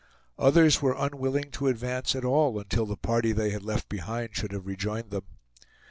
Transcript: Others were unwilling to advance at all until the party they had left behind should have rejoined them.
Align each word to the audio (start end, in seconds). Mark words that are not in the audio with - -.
Others 0.39 0.81
were 0.81 0.95
unwilling 0.97 1.51
to 1.51 1.67
advance 1.67 2.15
at 2.15 2.25
all 2.25 2.57
until 2.59 2.87
the 2.87 2.97
party 2.97 3.33
they 3.33 3.51
had 3.51 3.61
left 3.61 3.87
behind 3.87 4.29
should 4.35 4.51
have 4.51 4.65
rejoined 4.65 5.11
them. 5.11 5.25